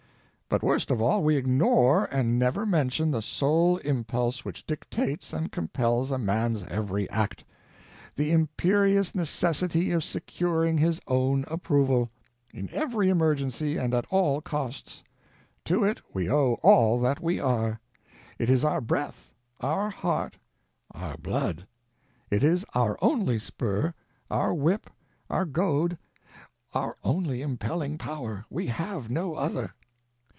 But 0.53 0.63
worst 0.63 0.91
of 0.91 1.01
all, 1.01 1.23
we 1.23 1.37
ignore 1.37 2.09
and 2.13 2.37
never 2.37 2.65
mention 2.65 3.09
the 3.11 3.21
Sole 3.21 3.77
Impulse 3.85 4.43
which 4.43 4.65
dictates 4.65 5.31
and 5.31 5.49
compels 5.49 6.11
a 6.11 6.17
man's 6.17 6.63
every 6.63 7.09
act: 7.09 7.45
the 8.17 8.31
imperious 8.33 9.15
necessity 9.15 9.91
of 9.91 10.03
securing 10.03 10.77
his 10.77 10.99
own 11.07 11.45
approval, 11.47 12.11
in 12.53 12.67
every 12.73 13.07
emergency 13.07 13.77
and 13.77 13.93
at 13.93 14.05
all 14.09 14.41
costs. 14.41 15.05
To 15.63 15.85
it 15.85 16.01
we 16.13 16.29
owe 16.29 16.55
all 16.55 16.99
that 16.99 17.21
we 17.23 17.39
are. 17.39 17.79
It 18.37 18.49
is 18.49 18.65
our 18.65 18.81
breath, 18.81 19.31
our 19.61 19.89
heart, 19.89 20.35
our 20.93 21.15
blood. 21.15 21.65
It 22.29 22.43
is 22.43 22.65
our 22.75 22.97
only 23.01 23.39
spur, 23.39 23.93
our 24.29 24.53
whip, 24.53 24.89
our 25.29 25.45
goad, 25.45 25.97
our 26.73 26.97
only 27.05 27.41
impelling 27.41 27.97
power; 27.97 28.43
we 28.49 28.67
have 28.67 29.09
no 29.09 29.35
other. 29.35 29.75